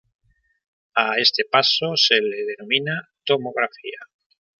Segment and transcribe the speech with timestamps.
[1.03, 3.99] A este paso se le denomina "tomografía".